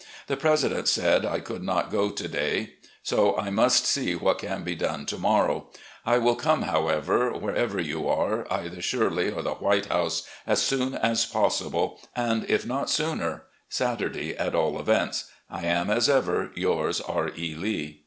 The 0.25 0.35
Presi 0.35 0.67
dent 0.71 0.87
said 0.87 1.27
I 1.27 1.39
could 1.41 1.61
not 1.61 1.91
go 1.91 2.09
to 2.09 2.27
day, 2.27 2.71
so 3.03 3.37
I 3.37 3.51
must 3.51 3.85
see 3.85 4.15
what 4.15 4.39
can 4.39 4.63
be 4.63 4.73
done 4.73 5.05
to 5.05 5.19
morrow. 5.19 5.67
I 6.07 6.17
will 6.17 6.33
come, 6.35 6.63
however, 6.63 7.31
wherever 7.33 7.79
you 7.79 8.09
are, 8.09 8.51
either 8.51 8.81
Shirley 8.81 9.29
or 9.31 9.43
the 9.43 9.53
White 9.53 9.85
House, 9.85 10.27
as 10.47 10.59
soon 10.59 10.95
as 10.95 11.27
pos 11.27 11.59
54 11.59 11.61
RECOLLECTIONS 11.61 11.63
OF 11.63 11.67
GENERAL 11.67 11.87
LEE 11.93 11.97
sible, 12.29 12.41
and 12.41 12.49
if 12.49 12.65
not 12.65 12.89
sooner, 12.89 13.43
Saturday 13.69 14.35
at 14.37 14.55
all 14.55 14.79
events.... 14.79 15.25
I 15.51 15.65
am, 15.65 15.91
as 15.91 16.09
ever. 16.09 16.49
Yours, 16.55 16.99
"R. 17.01 17.29
E. 17.37 17.53
Lee." 17.53 17.99